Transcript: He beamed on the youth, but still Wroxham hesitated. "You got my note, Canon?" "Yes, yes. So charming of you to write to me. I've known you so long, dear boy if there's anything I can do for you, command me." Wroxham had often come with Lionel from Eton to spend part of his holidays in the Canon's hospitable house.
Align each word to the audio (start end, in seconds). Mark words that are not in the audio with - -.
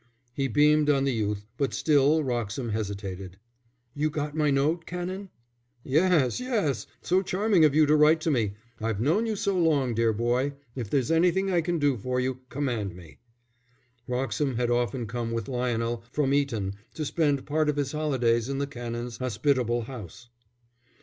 He 0.33 0.47
beamed 0.47 0.89
on 0.89 1.03
the 1.03 1.11
youth, 1.13 1.45
but 1.57 1.75
still 1.75 2.23
Wroxham 2.23 2.69
hesitated. 2.69 3.37
"You 3.93 4.09
got 4.09 4.35
my 4.35 4.49
note, 4.49 4.87
Canon?" 4.87 5.29
"Yes, 5.83 6.39
yes. 6.39 6.87
So 7.03 7.21
charming 7.21 7.65
of 7.65 7.75
you 7.75 7.85
to 7.85 7.95
write 7.95 8.19
to 8.21 8.31
me. 8.31 8.53
I've 8.79 8.99
known 8.99 9.27
you 9.27 9.35
so 9.35 9.55
long, 9.55 9.93
dear 9.93 10.11
boy 10.11 10.53
if 10.75 10.89
there's 10.89 11.11
anything 11.11 11.51
I 11.51 11.61
can 11.61 11.77
do 11.77 11.97
for 11.97 12.19
you, 12.19 12.39
command 12.49 12.95
me." 12.95 13.19
Wroxham 14.07 14.55
had 14.55 14.71
often 14.71 15.05
come 15.05 15.29
with 15.29 15.47
Lionel 15.47 16.03
from 16.11 16.33
Eton 16.33 16.77
to 16.95 17.05
spend 17.05 17.45
part 17.45 17.69
of 17.69 17.75
his 17.77 17.91
holidays 17.91 18.49
in 18.49 18.57
the 18.57 18.65
Canon's 18.65 19.17
hospitable 19.19 19.83
house. 19.83 20.29